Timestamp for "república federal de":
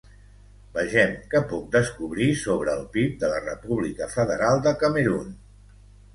3.49-4.75